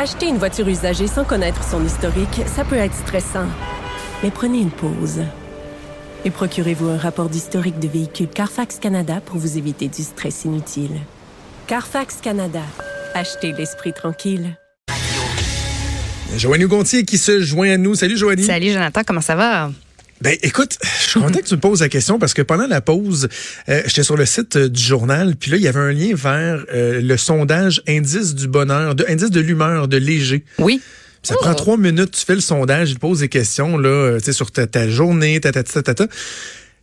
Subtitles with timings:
[0.00, 3.48] Acheter une voiture usagée sans connaître son historique, ça peut être stressant.
[4.22, 5.22] Mais prenez une pause.
[6.24, 11.00] Et procurez-vous un rapport d'historique de véhicule Carfax Canada pour vous éviter du stress inutile.
[11.66, 12.62] Carfax Canada.
[13.12, 14.56] Achetez l'esprit tranquille.
[16.36, 17.96] Joanie Gontier qui se joint à nous.
[17.96, 18.44] Salut Joanie.
[18.44, 19.72] Salut Jonathan, comment ça va?
[20.20, 22.80] Ben écoute, je suis content que tu me poses la question parce que pendant la
[22.80, 23.28] pause,
[23.68, 26.14] euh, j'étais sur le site euh, du journal, puis là, il y avait un lien
[26.14, 30.44] vers euh, le sondage indice du bonheur, de, indice de l'humeur de Léger.
[30.58, 30.80] Oui.
[31.22, 34.24] Ça prend trois minutes, tu fais le sondage, il te pose des questions là, tu
[34.24, 35.94] sais, sur ta, ta journée, ta ta ta ta.
[35.94, 36.06] ta.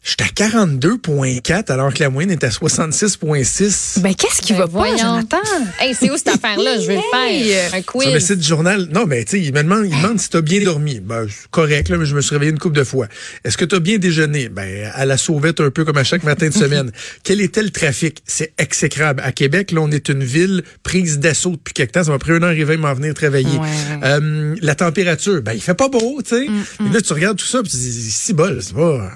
[0.06, 4.02] J'étais à 42,4 alors que la moyenne est à 66,6.
[4.02, 4.98] Ben, qu'est-ce qui Ben, va pas, voyons.
[4.98, 5.38] Jonathan?
[5.80, 6.80] Hey, c'est où cette affaire-là?
[6.80, 7.74] Je vais le faire.
[7.74, 8.04] Un quiz.
[8.04, 10.30] Sur le site du journal, non, mais tu sais, il me demande, il demande si
[10.30, 11.00] t'as bien dormi.
[11.00, 13.08] Ben, correct, là, mais je me suis réveillé une couple de fois.
[13.44, 14.48] Est-ce que t'as bien déjeuné?
[14.48, 16.92] Ben, à la sauvette un peu comme à chaque matin de semaine.
[17.24, 18.20] Quel était le trafic?
[18.28, 19.24] C'est exécrable.
[19.26, 22.04] À Québec, là, on est une ville prise d'assaut depuis quelque temps.
[22.04, 23.58] Ça m'a pris un an à arriver à m'en venir travailler.
[23.58, 23.70] Ouais.
[24.04, 26.48] Euh, la température, ben, il fait pas beau, tu sais.
[26.80, 29.10] Mais là, tu regardes tout ça, puis tu dis, si bol, c'est pas,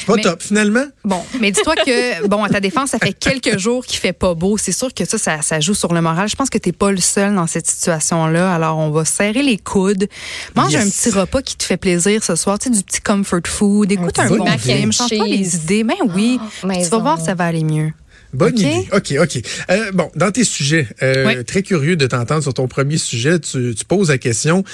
[0.00, 0.84] c'est pas Mais- top, finalement.
[1.04, 4.34] Bon, mais dis-toi que, bon, à ta défense, ça fait quelques jours qu'il fait pas
[4.34, 4.56] beau.
[4.58, 6.28] C'est sûr que ça, ça, ça joue sur le moral.
[6.28, 8.54] Je pense que t'es pas le seul dans cette situation-là.
[8.54, 10.08] Alors, on va serrer les coudes.
[10.54, 10.84] Mange Yes.
[10.84, 12.58] un petit repas qui te fait plaisir ce soir.
[12.58, 13.90] Tu sais, du petit comfort food.
[13.92, 14.92] Écoute Un bon film.
[14.92, 15.84] Change pas les idées.
[15.84, 16.38] Ben oui.
[16.62, 17.90] Ah, tu vas voir, ça va aller mieux.
[18.34, 18.60] Bonne OK?
[18.60, 18.88] idée.
[18.92, 19.42] OK, OK.
[19.70, 21.44] Euh, bon, dans tes sujets, euh, Oui.
[21.46, 24.64] très curieux de t'entendre sur ton premier sujet, tu, tu poses la question,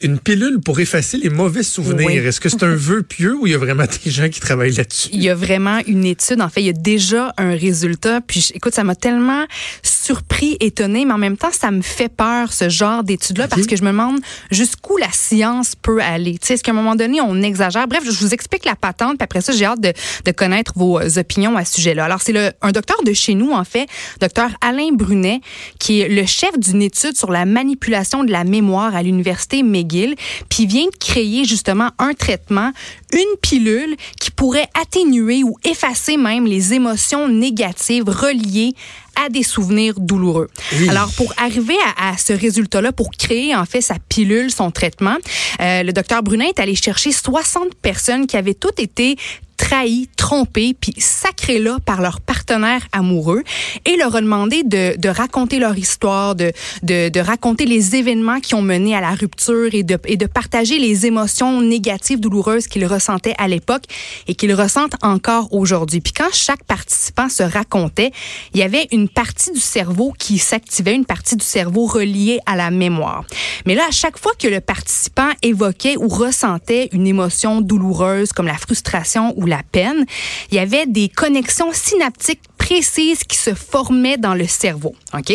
[0.00, 2.14] une pilule pour effacer les mauvais souvenirs, Oui.
[2.16, 4.72] est-ce que c'est un vœu pieux ou il y a vraiment des gens qui travaillent
[4.74, 5.08] là-dessus?
[5.12, 6.40] Il y a vraiment une étude.
[6.40, 8.20] En fait, il y a déjà un résultat.
[8.20, 9.44] Puis, écoute, ça m'a tellement
[9.82, 13.50] surpris, étonné, mais en même temps, ça me fait peur, ce genre d'études-là, OK.
[13.50, 16.38] parce que je me demande jusqu'où la science peut aller.
[16.38, 17.86] Tu sais, est-ce qu'à un moment donné, on exagère?
[17.88, 19.92] Bref, je vous explique la patente, puis après ça, j'ai hâte de,
[20.24, 22.04] de connaître vos euh, opinions à ce sujet-là.
[22.04, 23.86] Alors, c'est le, un docteur de chez nous, en fait,
[24.20, 25.40] docteur Alain Brunet,
[25.78, 30.14] qui est le chef d'une étude sur la manipulation de la mémoire à l'université McGill,
[30.48, 32.72] puis vient de créer justement un traitement,
[33.12, 38.74] une pilule qui pourrait atténuer ou effacer même les émotions négatives reliées
[39.16, 40.48] à des souvenirs douloureux.
[40.78, 40.88] Oui.
[40.88, 45.16] Alors, pour arriver à, à ce résultat-là, pour créer en fait sa pilule, son traitement,
[45.60, 49.16] euh, le docteur Brunet est allé chercher 60 personnes qui avaient toutes été
[49.58, 53.42] trahies, trompées, puis sacrées là par leur partenaire amoureux
[53.84, 56.52] et leur a demandé de, de raconter leur histoire, de,
[56.82, 60.26] de, de raconter les événements qui ont mené à la rupture et de, et de
[60.26, 63.82] partager les émotions négatives, douloureuses qu'ils ressentaient à l'époque
[64.26, 66.00] et qu'ils ressentent encore aujourd'hui.
[66.00, 68.12] Puis quand chaque participant se racontait,
[68.54, 72.56] il y avait une partie du cerveau qui s'activait, une partie du cerveau reliée à
[72.56, 73.24] la mémoire.
[73.66, 78.46] Mais là, à chaque fois que le participant évoquait ou ressentait une émotion douloureuse comme
[78.46, 80.04] la frustration ou la peine,
[80.50, 84.94] il y avait des connexions synaptiques précises qui se formaient dans le cerveau.
[85.14, 85.32] OK?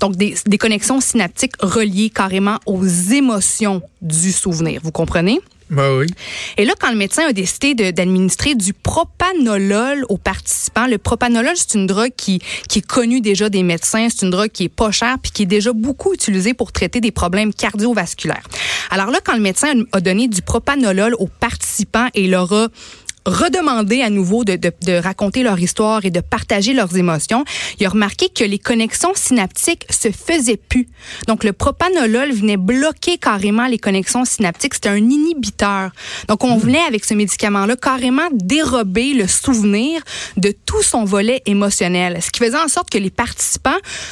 [0.00, 4.80] Donc, des, des connexions synaptiques reliées carrément aux émotions du souvenir.
[4.82, 5.40] Vous comprenez?
[5.72, 6.06] Ben oui.
[6.58, 11.74] Et là, quand le médecin a décidé d'administrer du propanolol aux participants, le propanolol, c'est
[11.74, 14.08] une drogue qui, qui est connue déjà des médecins.
[14.10, 17.00] C'est une drogue qui est pas chère puis qui est déjà beaucoup utilisée pour traiter
[17.00, 18.46] des problèmes cardiovasculaires.
[18.90, 22.68] Alors là, quand le médecin a donné du propanolol aux participants et leur a
[23.26, 27.44] redemander à nouveau de, de, de raconter leur histoire et de partager leurs émotions,
[27.78, 30.88] il a remarqué que les connexions synaptiques se faisaient plus.
[31.28, 34.74] Donc, le propanolol venait bloquer carrément les connexions synaptiques.
[34.74, 35.90] C'était un inhibiteur.
[36.28, 40.02] Donc, on venait avec ce médicament-là carrément dérober le souvenir
[40.36, 42.18] de tout son volet émotionnel.
[42.22, 43.70] Ce qui faisait en sorte que les participants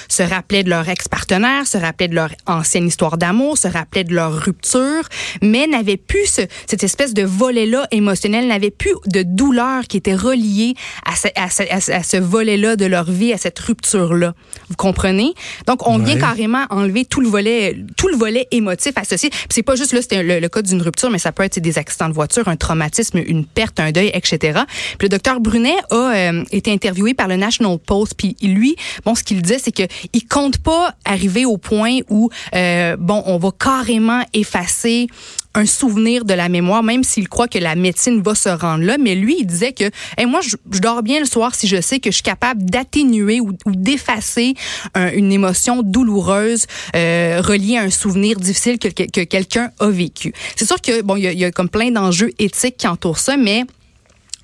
[0.08, 4.14] se rappelaient de leur ex-partenaire, se rappelaient de leur ancienne histoire d'amour, se rappelaient de
[4.14, 5.08] leur rupture,
[5.42, 10.14] mais n'avaient plus ce- cette espèce de volet-là émotionnel, n'avaient plus de douleur qui était
[10.14, 10.74] reliée
[11.06, 14.34] à ce, à ce- à ce- à ce volet-là de leur vie, à cette rupture-là.
[14.68, 15.32] Vous comprenez?
[15.66, 19.30] Donc, on vient carrément enlever tout le volet, tout le volet émotif associé.
[19.30, 21.58] Puis c'est pas juste là, c'était le, le cas d'une rupture, mais ça peut être
[21.60, 24.60] des accidents de voiture, un traumatisme, une perte, un deuil, etc.
[24.98, 29.14] Puis le docteur Brunet a euh, été interviewé par le National Post, puis lui, bon,
[29.14, 33.38] ce qu'il disait, c'est que il compte pas arriver au point où, euh, bon, on
[33.38, 35.06] va carrément effacer
[35.54, 38.89] un souvenir de la mémoire, même s'il croit que la médecine va se rendre là.
[38.98, 39.84] Mais lui, il disait que,
[40.26, 43.52] moi, je, dors bien le soir si je sais que je suis capable d'atténuer ou,
[43.66, 44.54] d'effacer
[44.94, 46.66] un- une émotion douloureuse
[46.96, 50.32] euh, reliée à un souvenir difficile que, que- que quelqu'un a vécu.
[50.56, 53.36] C'est sûr que, bon, y il y a comme plein d'enjeux éthiques qui entourent ça,
[53.36, 53.64] mais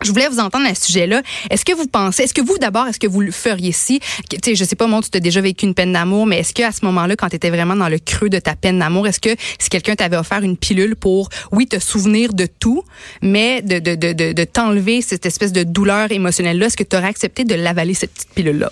[0.02, 1.22] je voulais vous entendre à ce sujet-là.
[1.50, 4.37] Est-ce que vous pensez, est-ce que vous d'abord, est-ce que vous le feriez si, tu
[4.44, 6.62] sais, je sais pas, moi, tu as déjà vécu une peine d'amour, mais est-ce que
[6.62, 9.20] à ce moment-là, quand tu étais vraiment dans le creux de ta peine d'amour, est-ce
[9.20, 12.82] que si quelqu'un t'avait offert une pilule pour, oui, te souvenir de tout,
[13.22, 16.96] mais de, de, de, de, de t'enlever cette espèce de douleur émotionnelle-là, est-ce que tu
[16.96, 18.70] aurais accepté de l'avaler, cette petite pilule-là?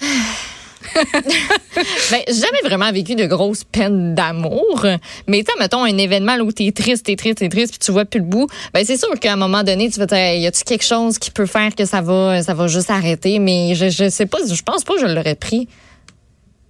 [2.10, 4.86] ben, j'ai jamais vraiment vécu de grosses peines d'amour.
[5.26, 8.04] Mais tu mettons un événement où t'es triste, t'es triste, t'es triste, puis tu vois
[8.04, 8.48] plus le bout.
[8.74, 11.18] Ben, c'est sûr qu'à un moment donné, tu vas te dire, y a-tu quelque chose
[11.18, 13.38] qui peut faire que ça va, ça va juste arrêter?
[13.38, 15.68] Mais je, je sais pas, je pense pas que je l'aurais pris.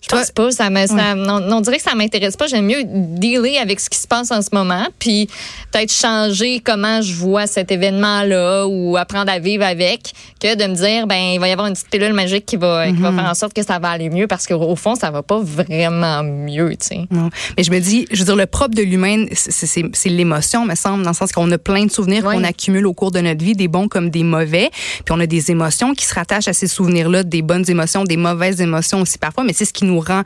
[0.02, 0.50] Je pense pas.
[0.50, 2.47] Ça, me, ça on, on, dirait que ça m'intéresse pas.
[2.47, 5.29] J'aime mieux dealer avec ce qui se passe en ce moment, puis
[5.73, 10.75] peut-être changer comment je vois cet événement-là ou apprendre à vivre avec, que de me
[10.75, 13.19] dire, ben il va y avoir une petite pilule magique qui va, qui va Mhm.
[13.19, 16.23] faire en sorte que ça va aller mieux, parce qu'au fond, ça va pas vraiment
[16.23, 17.00] mieux, tu sais.
[17.11, 17.29] Non.
[17.56, 21.02] Mais je me dis, je veux dire, le propre de l'humain, c'est- l'émotion, me semble,
[21.05, 22.35] dans le sens qu'on a plein de souvenirs Oui.
[22.37, 24.70] qu'on accumule au cours de notre vie, des bons comme des mauvais.
[25.05, 28.17] Puis on a des émotions qui se rattachent à ces souvenirs-là, des bonnes émotions, des
[28.17, 30.22] mauvaises émotions aussi parfois, mais c'est ce qui nous rend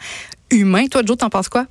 [0.51, 0.87] humains.
[0.87, 1.67] Toi, Joe, t'en penses quoi?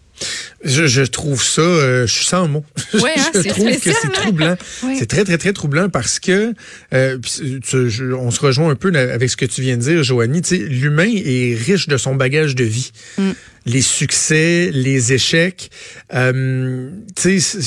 [0.64, 2.64] Je, je trouve ça, euh, je suis sans mots.
[2.94, 4.56] Ouais, hein, je trouve que c'est troublant.
[4.84, 4.96] Oui.
[5.00, 6.54] C'est très, très, très troublant parce que
[6.94, 9.82] euh, puis tu- je- on se rejoint un peu avec ce que tu viens de
[9.82, 10.42] dire, Joanie.
[10.52, 12.92] L'humain est riche de son bagage de vie.
[13.18, 13.32] Mm.
[13.66, 15.72] Les succès, les échecs.
[16.14, 17.60] Euh, tu sais,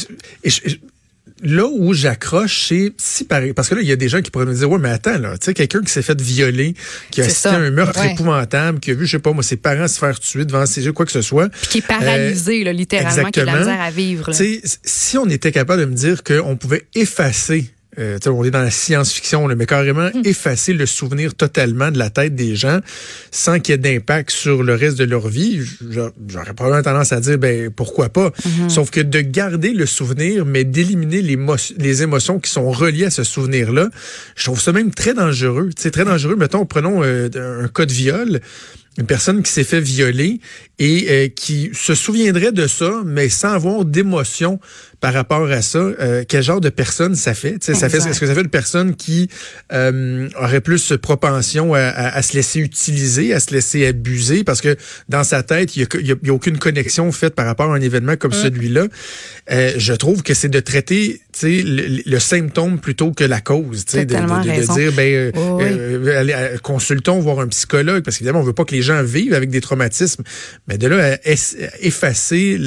[1.43, 3.53] là où j'accroche, c'est si pareil.
[3.53, 5.19] Parce que là, il y a des gens qui pourraient me dire, ouais, mais attends,
[5.19, 6.75] là, tu sais, quelqu'un qui s'est fait violer,
[7.11, 7.55] qui a assisté ça.
[7.55, 8.13] à un meurtre Ouais.
[8.13, 10.85] épouvantable, qui a vu, je sais pas, moi, ses parents se faire tuer devant ses
[10.85, 11.49] yeux, quoi que ce soit.
[11.51, 14.31] Puis qui est paralysé, là, littéralement, qui a de la misère à vivre.
[14.31, 14.37] là.
[14.37, 18.51] Tu sais, si on était capable de me dire qu'on pouvait effacer, euh, on est
[18.51, 20.23] dans la science-fiction, mais carrément Hmm.
[20.25, 22.81] effacer le souvenir totalement de la tête des gens
[23.31, 25.61] sans qu'il y ait d'impact sur le reste de leur vie,
[25.91, 28.33] j'a- j'aurais probablement tendance à dire, ben pourquoi pas.
[28.45, 28.69] Hmm.
[28.69, 33.07] Sauf que de garder le souvenir, mais d'éliminer les, mo- les émotions qui sont reliées
[33.07, 33.89] à ce souvenir-là,
[34.37, 35.71] je trouve ça même très dangereux.
[35.79, 36.37] C'est très dangereux.
[36.37, 37.29] Mettons, prenons euh,
[37.65, 38.41] un cas de viol
[38.99, 40.41] une personne qui s'est fait violer
[40.79, 44.59] et euh, qui se souviendrait de ça, mais sans avoir d'émotion
[45.01, 45.79] par rapport à ça.
[45.79, 47.57] Euh, quel genre de personne ça fait?
[47.63, 47.99] Ça fait.
[47.99, 49.29] Est-ce que ça fait une personne qui
[49.73, 54.45] euh, aurait plus propension à, à- à se laisser utiliser, à se laisser abuser?
[54.45, 54.77] Parce que
[55.09, 58.33] dans sa tête, il n'y a, aucune connexion faite par rapport à un événement comme
[58.33, 58.87] celui-là.
[59.51, 63.85] Euh, je trouve que c'est de traiter le, le symptôme plutôt que la cause.
[63.87, 64.75] De, de- de- de raison.
[64.75, 65.65] dire, ben, Oui,
[66.03, 66.11] oui.
[66.11, 69.51] allez, consultons, voir un psychologue, parce qu'évidemment, on veut pas que les gens vivent avec
[69.51, 70.23] des traumatismes.
[70.67, 71.19] Mais de là à
[71.81, 72.59] effacer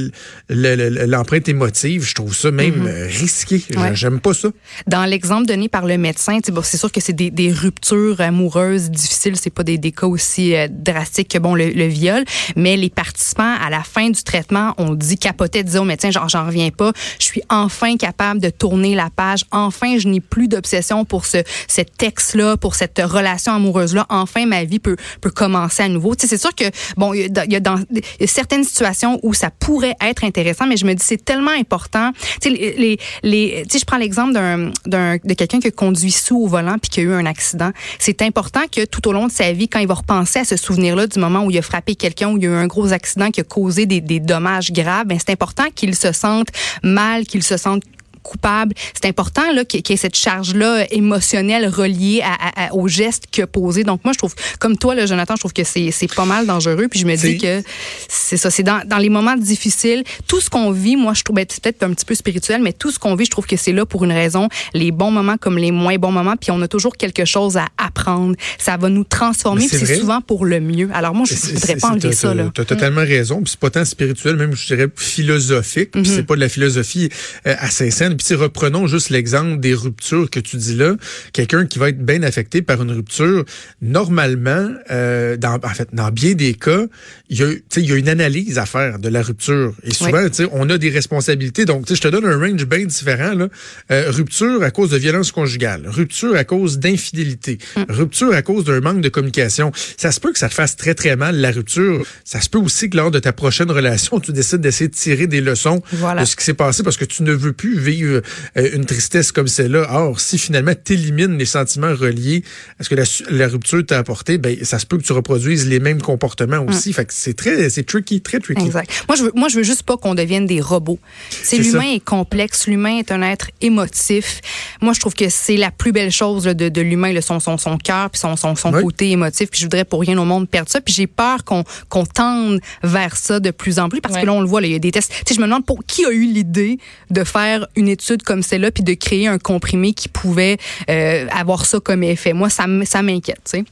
[0.50, 3.57] l'empreinte émotive, je trouve ça même euh, risqué.
[3.57, 3.81] Mm-hmm.
[3.81, 3.95] Ouais.
[3.95, 4.50] J'aime pas ça.
[4.88, 8.89] Dans l'exemple donné par le médecin, bon, c'est sûr que c'est des, des ruptures amoureuses
[8.92, 12.24] difficiles, c'est pas des, des cas aussi euh, drastiques que bon le, le viol,
[12.56, 16.30] mais les participants à la fin du traitement ont dit capotaient, disaient au médecin genre
[16.30, 20.48] j'en reviens pas, je suis enfin capable de tourner la page, enfin je n'ai plus
[20.48, 21.38] d'obsession pour ce
[21.68, 25.89] cet texte là, pour cette relation amoureuse là, enfin ma vie peut peut commencer à
[25.89, 26.08] nouveau.
[26.17, 26.65] C'est sûr que
[26.97, 31.03] bon il y a, certaines situations où ça pourrait être intéressant, mais je me dis
[31.06, 32.11] c'est tellement important.
[32.41, 37.13] Tu je prends l'exemple de quelqu'un qui conduit sous au volant puis qui a eu
[37.13, 37.71] un accident.
[38.00, 40.57] C'est important que tout au long de sa vie quand il va repenser à ce
[40.57, 42.67] souvenir là du moment où il a frappé quelqu'un où il y a eu un
[42.67, 46.47] gros accident qui a causé des, des dommages graves, ben c'est important qu'il se sente
[46.83, 47.83] mal, qu'il se sente
[48.24, 48.74] coupable.
[48.94, 53.25] C'est important là qu'il y ait cette charge là émotionnelle reliée à, à- au geste
[53.31, 53.83] qu'il a posé.
[53.83, 56.45] Donc moi je trouve comme toi là Jonathan, je trouve que c'est c'est pas mal
[56.45, 57.62] dangereux puis je me dis que
[58.07, 61.36] c'est ça c'est dans, dans les moments difficiles, tout ce qu'on vit, moi je trouve
[61.36, 63.57] ben, c'est peut-être un petit peu spirituel mais tout ce qu'on vit, je trouve que
[63.57, 66.62] c'est là pour une raison, les bons moments comme les moins bons moments puis on
[66.62, 68.36] a toujours quelque chose à apprendre.
[68.57, 70.89] Ça va nous transformer c'est souvent pour le mieux.
[70.94, 72.51] Alors moi je C'est- voudrais pas enlever ça là.
[72.54, 73.42] T'as totalement raison.
[73.42, 75.92] Puis c'est pas tant spirituel, même je dirais philosophique.
[75.92, 77.09] Puis c'est pas de la philosophie
[77.47, 78.16] euh, assez saine.
[78.23, 80.95] Puis reprenons juste l'exemple des ruptures que tu dis là.
[81.33, 83.45] Quelqu'un qui va être bien affecté par une rupture,
[83.81, 86.85] normalement, euh, dans, en fait, dans bien des cas,
[87.30, 89.73] il y a, tu sais, il y a une analyse à faire de la rupture.
[89.83, 91.66] Et souvent, sais, on a des responsabilités.
[91.66, 93.33] Donc, je te donne un range bien différent.
[93.33, 93.47] Là.
[93.92, 97.57] Euh, rupture à cause de violence conjugale, rupture à cause d'infidélité,
[97.88, 99.71] rupture à cause d'un manque de communication.
[99.97, 102.06] Ça se peut que ça te fasse très, très mal, la rupture.
[102.26, 105.28] Ça se peut aussi que lors de ta prochaine relation, tu décides d'essayer de tirer
[105.28, 106.21] des leçons Voilà.
[106.21, 108.21] de ce qui s'est passé parce que tu ne veux plus vivre euh,
[108.56, 109.87] une tristesse comme celle-là.
[109.89, 112.44] Or, si finalement tu élimines les sentiments reliés
[112.79, 115.79] à ce que la, rupture t'a apporté, ben ça se peut que tu reproduises les
[115.79, 116.94] mêmes comportements aussi.
[116.94, 118.65] Fait que c'est très, c'est tricky, très tricky.
[118.65, 118.89] Exact.
[119.07, 120.99] Moi, je veux, moi, je veux juste pas qu'on devienne des robots.
[121.29, 121.95] C'est l'humain ça.
[121.95, 124.41] est complexe, l'humain est un être émotif.
[124.81, 127.57] Moi, je trouve que c'est la plus belle chose là, de, de l'humain, son, son,
[127.57, 128.83] son cœur puis son, son, son Oui.
[128.83, 129.49] côté émotif.
[129.49, 130.81] Puis je voudrais pour rien au monde perdre ça.
[130.81, 134.33] Puis j'ai peur qu'on qu'on tende vers ça de plus en plus parce que là,
[134.33, 135.11] on le voit, il y a des tests.
[135.11, 136.77] Tu sais, je me demande pour qui a eu l'idée
[137.09, 140.57] de faire une étude comme celle-là puis de créer un comprimé qui pouvait
[140.89, 142.33] euh, avoir ça comme effet.
[142.33, 143.41] Moi, ça, m'inquiète.
[143.45, 143.63] Tu sais.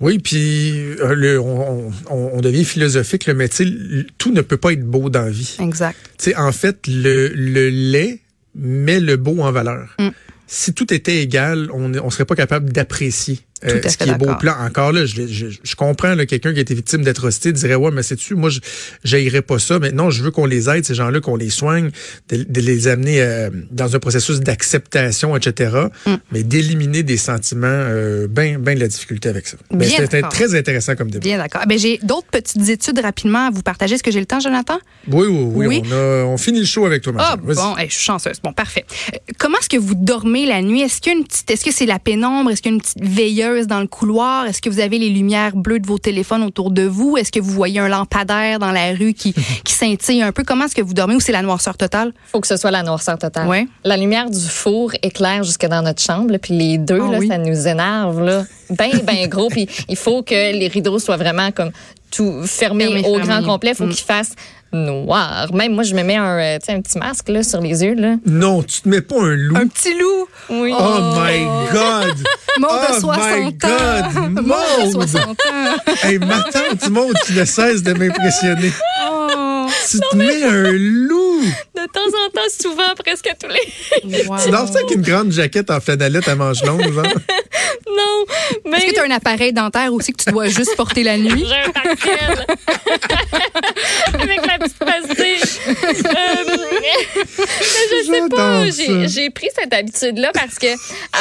[0.00, 0.70] Oui, puis
[1.00, 4.56] euh, le- on, on- on devient philosophique, là, mais tu sais, l- tout ne peut
[4.56, 5.56] pas être beau dans la vie.
[5.60, 5.96] Exact.
[6.18, 8.20] Tu sais, en fait, le, le lait
[8.54, 9.94] met le beau en valeur.
[9.98, 10.08] Mm.
[10.46, 14.10] Si tout était égal, on ne serait pas capable d'apprécier Tout à ce fait qui
[14.10, 14.54] est beau plan.
[14.60, 18.02] Encore là, je, je, je comprends quelqu'un qui a été victime d'atrocité dirait ouais, mais
[18.02, 18.60] c'est-tu, moi, je
[19.04, 19.78] j'haïrais pas ça.
[19.78, 21.90] Mais non, je veux qu'on les aide, ces gens-là, qu'on les soigne,
[22.28, 25.76] de, de les amener euh, dans un processus d'acceptation, etc.
[26.06, 26.14] Mm.
[26.32, 29.56] Mais d'éliminer des sentiments, euh, ben, ben de la difficulté avec ça.
[29.70, 31.22] Ben, Bien C'était très intéressant comme débat.
[31.22, 31.62] Bien d'accord.
[31.68, 33.94] Ben, j'ai d'autres petites études rapidement à vous partager.
[33.94, 34.78] Est-ce que j'ai le temps, Jonathan?
[35.08, 35.66] Oui, oui, oui.
[35.66, 35.82] Oui.
[35.86, 38.40] On, a, on finit le show avec toi, ma Ah bon, hey, je suis chanceuse.
[38.42, 38.84] Bon, parfait.
[39.12, 40.80] Euh, comment est-ce que vous dormez la nuit?
[40.80, 42.50] Est-ce qu'il y a une petite, est-ce que c'est la pénombre?
[42.50, 43.49] Est-ce qu'il y a une petite veilleuse?
[43.66, 44.46] Dans le couloir?
[44.46, 47.16] Est-ce que vous avez les lumières bleues de vos téléphones autour de vous?
[47.16, 49.32] Est-ce que vous voyez un lampadaire dans la rue qui,
[49.64, 50.42] qui scintille un peu?
[50.44, 52.12] Comment est-ce que vous dormez ou c'est la noirceur totale?
[52.30, 53.46] faut que ce soit la noirceur totale.
[53.48, 53.66] Ouais.
[53.84, 57.18] La lumière du four éclaire jusque dans notre chambre, là, puis les deux, Ah là,
[57.18, 57.28] oui.
[57.28, 58.44] ça nous énerve, là.
[58.70, 61.70] Ben, ben gros, puis il faut que les rideaux soient vraiment comme
[62.10, 63.70] tout fermés Fermés, au grand complet.
[63.70, 63.90] Il faut Mm.
[63.90, 64.34] qu'ils fassent
[64.72, 65.52] noir.
[65.52, 67.94] Même moi, je me mets un, euh, tu un petit masque là, sur les yeux.
[67.94, 68.16] Là.
[68.26, 69.56] Non, tu te mets pas un loup.
[69.56, 70.28] Un petit loup!
[70.50, 70.72] Oui.
[70.76, 72.14] Oh my God!
[72.58, 73.52] Maud Oh de 60 my ans!
[73.60, 75.08] God, Maud de Maude!
[75.08, 75.34] 60 ans!
[76.04, 78.72] hey, ma tante Maud qui ne cesse de m'impressionner.
[79.08, 81.29] Oh, Tu te mets un loup!
[81.74, 84.26] De temps en temps, souvent, presque tous les.
[84.26, 84.36] wow.
[84.42, 87.04] Tu danses ça avec une grande jaquette en flanellette à manches longues, genre?
[87.88, 88.24] non,
[88.66, 88.78] mais.
[88.78, 91.46] Est-ce que tu as un appareil dentaire aussi que tu dois juste porter la nuit?
[91.46, 91.72] J'ai un.
[94.20, 95.40] Avec la petite pastille.
[95.68, 96.98] Euh, mais
[97.90, 98.70] je sais pas.
[99.06, 100.68] J'ai pris cette habitude-là parce que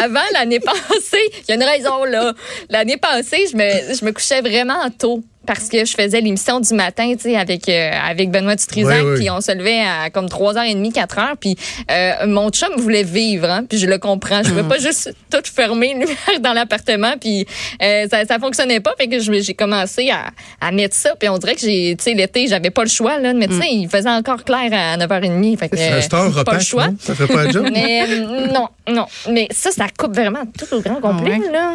[0.03, 2.33] avant l'année passée, il y a une raison là.
[2.69, 5.23] L'année passée, je me, je me couchais vraiment tôt.
[5.45, 9.09] Parce que je faisais l'émission du matin, tu sais, avec euh, avec Benoît Dutrisac, Oui,
[9.13, 9.19] oui.
[9.19, 11.55] puis on se levait à comme 3h30, 4h, puis
[11.89, 14.43] euh, mon chum voulait vivre, hein, puis je le comprends.
[14.43, 14.67] Je ne Mm.
[14.67, 17.47] pas juste tout fermer, lumière dans l'appartement, puis
[17.81, 20.25] euh, ça ça fonctionnait pas, fait que j'ai commencé à,
[20.61, 23.17] à mettre ça, puis on dirait que j'ai, tu sais, l'été, j'avais pas le choix
[23.17, 23.59] là, mettre Mm.
[23.61, 26.87] ça, il faisait encore clair à 9h30, fait que C'est pas le choix.
[26.89, 26.95] non?
[26.99, 27.67] Ça ferait pas un job?
[27.71, 28.05] Mais
[28.53, 31.51] non, non, mais ça, ça coupe vraiment tout au grand complet Ah ouais?
[31.51, 31.71] là.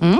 [0.00, 0.16] Mmh.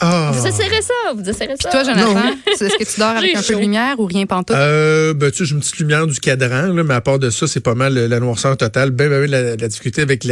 [0.00, 0.30] Ah.
[0.34, 1.70] Vous essayerez ça, vous essayerez ça.
[1.70, 2.20] Toi, Jonathan,
[2.52, 4.56] est-ce que tu dors avec un peu de lumière ou rien pantoute?
[4.56, 7.30] Euh, ben, tu sais, j'ai une petite lumière du cadran, là, mais à part de
[7.30, 8.90] ça, c'est pas mal euh, la noirceur totale.
[8.90, 10.24] Ben, ben, ben, la, la difficulté avec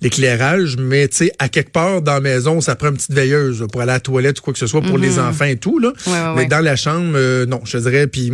[0.00, 3.60] l'éclairage, mais tu sais, à quelque part dans la maison, ça prend une petite veilleuse
[3.60, 5.56] là, pour aller à la toilette ou quoi que ce soit pour les enfants et
[5.56, 5.92] tout, là.
[6.06, 6.46] Ouais, ouais, mais ouais.
[6.46, 8.06] dans la chambre, euh, non, je te dirais.
[8.06, 8.32] Puis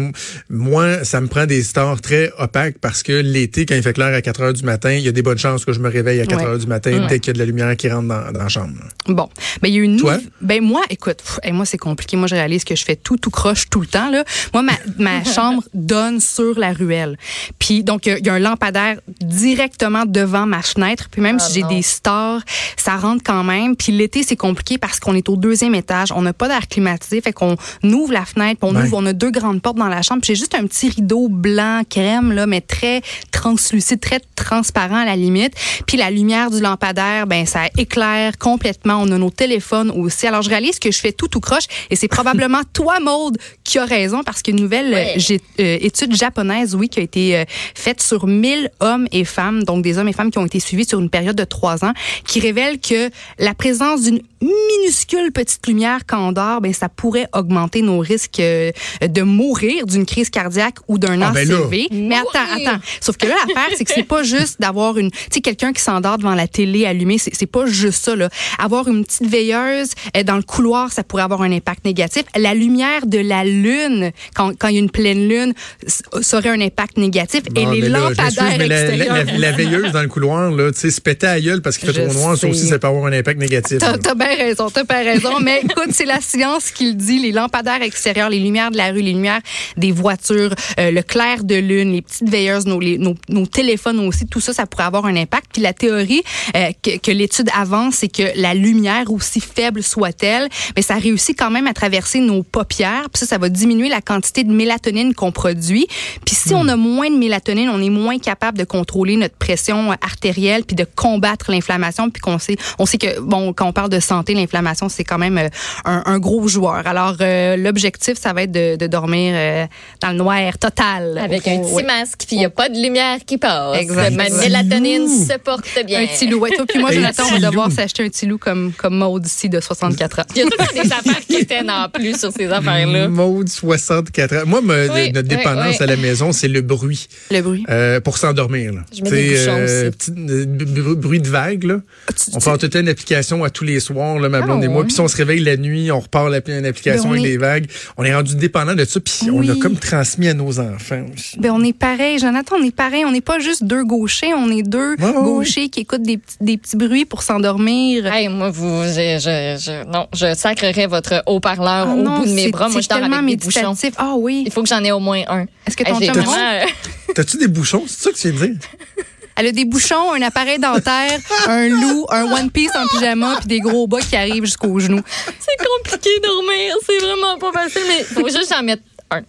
[0.50, 4.14] moi, ça me prend des stars très opaques parce que l'été, quand il fait clair
[4.14, 6.21] à 4 heures du matin, il y a des bonnes chances que je me réveille
[6.21, 6.47] à 4 Ouais.
[6.49, 8.49] heures du matin dès qu'il y a de la lumière qui rentre dans, dans la
[8.49, 8.73] chambre.
[8.80, 9.14] là.
[9.14, 9.28] Bon,
[9.61, 10.16] ben il y a une Toi?
[10.16, 12.16] nouve- Ben moi, écoute, pff, hey, moi c'est compliqué.
[12.16, 14.25] Moi je réalise que je fais tout tout croche tout le temps là.
[14.52, 17.16] Moi ma, ma chambre donne sur la ruelle.
[17.58, 21.08] Puis donc il y a- il y, a un lampadaire directement devant ma fenêtre.
[21.11, 22.40] Puis même Ah si j'ai des stars,
[22.76, 23.76] ça rentre quand même.
[23.76, 27.20] Puis l'été c'est compliqué parce qu'on est au deuxième étage, on n'a pas d'air climatisé,
[27.20, 28.82] fait qu'on ouvre la fenêtre, puis on Ouais.
[28.84, 30.20] ouvre, on a deux grandes portes dans la chambre.
[30.22, 35.04] Puis j'ai juste un petit rideau blanc crème là, mais très translucide, très transparent à
[35.04, 35.54] la limite.
[35.87, 38.99] Puis la lumière du lampadaire, ben ça éclaire complètement.
[39.02, 40.27] On a nos téléphones aussi.
[40.27, 43.79] Alors je réalise que je fais tout tout croche et c'est probablement toi Maude qui
[43.79, 45.17] a raison parce qu'une nouvelle Ouais.
[45.31, 49.62] euh, euh, étude japonaise, oui, qui a été euh, faite sur 1000 hommes et femmes,
[49.65, 51.93] donc des hommes et femmes qui ont été suivis sur une période de trois ans,
[52.27, 57.28] qui révèle que la présence d'une minuscule petite lumière quand on dort, ben ça pourrait
[57.32, 58.70] augmenter nos risques euh,
[59.06, 61.46] de mourir d'une crise cardiaque ou d'un Ah, ben.
[61.92, 62.30] Mais attends,
[62.68, 62.80] attends.
[63.00, 65.80] Sauf que là, l'affaire, c'est que c'est pas juste d'avoir une, tu sais, quelqu'un qui
[65.82, 68.28] s'endort devant la télé allumée, c'est pas juste ça, là.
[68.58, 72.25] Avoir une petite veilleuse euh, dans le couloir, ça pourrait avoir un impact négatif.
[72.37, 75.54] La lumière de la lune, quand, quand il y a une pleine lune,
[75.87, 77.42] ça aurait un impact négatif.
[77.50, 79.25] Bon, Et les là, suis, lampadaires mais la, la- extérieurs.
[79.26, 81.88] la- la veilleuse dans le couloir, là, tu sais, se péter à gueule parce qu'il
[81.88, 83.78] fait Je trop noir, ça aussi, ça peut avoir un impact négatif.
[83.78, 83.96] T'as.
[84.37, 85.41] Bien raison, bien raison.
[85.41, 87.19] Mais écoute, c'est la science qui le dit.
[87.19, 89.41] Les lampadaires extérieurs, les lumières de la rue, les lumières
[89.77, 94.27] des voitures, euh, le clair de lune, les petites veilleuses, nos, nos, nos téléphones aussi,
[94.27, 95.47] tout ça, ça pourrait avoir un impact.
[95.53, 96.23] Puis la théorie
[96.57, 101.39] euh, que, que l'étude avance, c'est que la lumière, aussi faible soit-elle, mais ça réussit
[101.39, 103.09] quand même à traverser nos paupières.
[103.12, 105.87] Puis ça, ça va diminuer la quantité de mélatonine qu'on produit.
[106.25, 109.93] Puis si on a moins de mélatonine, on est moins capable de contrôler notre pression
[110.01, 112.11] artérielle puis de combattre l'inflammation.
[112.11, 115.19] Puis qu'on sait, on sait que bon, quand on parle de santé, l'inflammation c'est quand
[115.19, 115.49] même euh,
[115.85, 116.87] un, un gros joueur.
[116.87, 119.67] Alors euh, l'objectif, ça va être de, de dormir euh,
[120.00, 121.19] dans le noir total.
[121.19, 121.83] Avec un petit Ouais.
[121.85, 123.79] masque, puis il n'y a pas de lumière qui passe.
[123.79, 124.11] Exact.
[124.14, 126.02] Ma mélatonine se porte bien.
[126.02, 126.38] Un petit loup.
[126.41, 129.25] Ouais, toi, puis moi, Jonathan, on va devoir s'acheter un petit loup comme, comme Maud
[129.26, 130.23] ici de 64 ans.
[130.35, 133.09] Il y a tout le temps des affaires qui étaient en plus sur ces affaires-là.
[133.09, 134.43] Maude, 64 ans.
[134.47, 135.83] Moi, me- Oui, notre oui, dépendance oui.
[135.83, 137.09] à la maison, c'est le bruit.
[137.31, 137.64] Le bruit.
[137.71, 138.73] Euh, pour s'endormir.
[138.73, 138.81] là.
[138.95, 139.97] Je mets des Tu sais, bouchons aussi.
[139.97, 141.64] petit, euh, bruit de vague.
[141.64, 141.76] Là.
[142.09, 144.69] tu- on tu- fait une application à tous les soirs, là, ma Ah, blonde et
[144.69, 144.78] moi.
[144.78, 144.85] ouais.
[144.87, 147.28] Puis si on se réveille la nuit, on repart la, une application Ben, avec est-
[147.31, 147.66] des vagues.
[147.97, 149.00] On est rendu dépendant de ça.
[149.00, 151.38] Puis on a comme transmis à nos enfants aussi.
[151.38, 153.04] Ben, on est pareil, Jonathan, on est pareil.
[153.04, 156.57] On n'est pas juste deux gauchers, on est deux gauchers qui écoutent des, petits- des
[156.57, 158.07] petits bruits pour s'endormir.
[158.07, 162.26] Hey, moi, vous, je, je, je- non, je sacrerais votre haut-parleur Ah au non, bout
[162.26, 162.69] de mes bras.
[162.69, 163.75] Moi, je dors avec des bouchons.
[163.97, 164.42] Ah oui.
[164.47, 165.47] Il faut que j'en ai au moins un.
[165.66, 166.66] Est-ce que ton Hey, euh,
[167.14, 167.85] T'as-tu des bouchons?
[167.87, 168.59] C'est ça que tu viens de dire?
[169.37, 173.47] Elle a des bouchons, un appareil dentaire, un loup, un One Piece en pyjama, puis
[173.47, 175.01] des gros bas qui arrivent jusqu'aux genoux.
[175.39, 176.75] c'est compliqué de dormir.
[176.87, 179.23] C'est vraiment pas facile, mais faut juste en mettre un.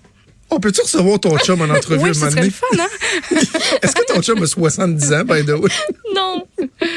[0.50, 2.52] On peut-tu recevoir ton chum en entrevue Oui, un moment donné?
[2.80, 2.88] hein?
[3.82, 5.70] Est-ce que ton chum a 70 ans, by the way?
[6.14, 6.43] Non,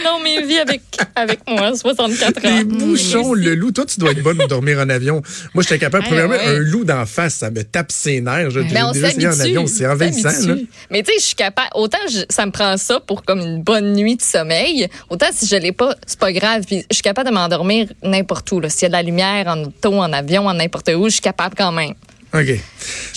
[0.05, 0.83] non, mais vie avec,
[1.15, 2.57] avec moi, 64 ans.
[2.57, 3.73] Les bouchons, le loup.
[3.73, 5.23] Toi, tu dois être bonne pour dormir en avion.
[5.55, 6.05] Moi, j'étais capable.
[6.07, 6.47] Ah, Premièrement, ouais.
[6.57, 8.51] un loup d'en face, ça me tape ses nerfs.
[8.51, 9.57] Je- Mais on déjà essayé en s'habitue.
[9.59, 9.67] avion.
[9.67, 10.67] C'est on envahissant, s'habitue.
[10.91, 11.69] Mais tu sais, je suis capable.
[11.75, 15.47] Autant je- ça me prend ça pour comme une bonne nuit de sommeil, autant si
[15.47, 16.65] je l'ai pas, c'est pas grave.
[16.67, 18.61] Puis je suis capable de m'endormir n'importe où.
[18.69, 21.21] S'il y a de la lumière en auto, en avion, en n'importe où, je suis
[21.21, 21.93] capable quand même.
[22.39, 22.61] OK.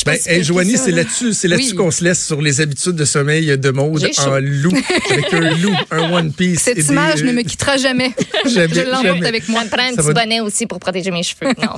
[0.06, 0.98] Ben, hey, Joanie, c'est là.
[0.98, 1.76] là-dessus, c'est là-dessus Oui.
[1.76, 4.72] qu'on se laisse sur les habitudes de sommeil de Maude en loup,
[5.12, 6.62] avec un loup, un One Piece.
[6.62, 8.12] Cette et des- image ne me quittera jamais.
[8.46, 9.60] Jamais, Je l'emporte avec moi.
[9.62, 11.52] Ça me prend un petit va- bonnet aussi pour protéger mes cheveux.
[11.62, 11.76] Non.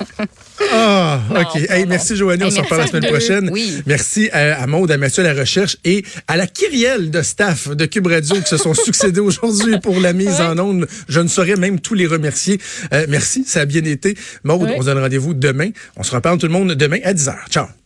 [0.72, 1.38] Ah, OK.
[1.56, 1.90] non, Hey, non.
[1.90, 2.44] merci, Joanie.
[2.46, 3.50] On se reparle la semaine prochaine.
[3.52, 3.82] Oui.
[3.86, 7.70] Merci à, à Maude, à Mathieu à la recherche et à la kyrielle de staff
[7.70, 10.88] de Cube Radio qui se sont succédés aujourd'hui pour la mise en onde.
[11.10, 12.60] Je ne saurais même tous les remercier.
[12.94, 14.16] Euh, merci, ça a bien été.
[14.44, 15.70] Maude, on se donne rendez-vous demain.
[15.98, 17.31] On se reparle tout le monde demain à 10h.
[17.50, 17.81] Chao.